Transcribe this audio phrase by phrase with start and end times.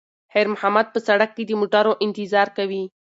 [0.31, 2.83] خیر محمد په سړک کې د موټرو انتظار کوي.